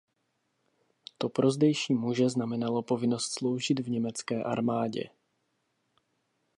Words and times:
To 1.17 1.29
pro 1.29 1.51
zdejší 1.51 1.93
muže 1.93 2.29
znamenalo 2.29 2.83
povinnost 2.83 3.37
sloužit 3.39 3.79
v 3.79 3.89
německé 3.89 4.43
armádě. 4.43 5.03